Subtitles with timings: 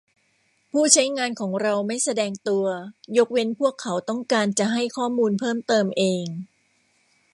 [0.71, 2.65] ผู้ใช้งานของเราไม่แสดงตัว
[3.17, 6.25] ยกเว้นพวกเขาต้องการจะให้ข้อมูลเพิ่มเติมเอง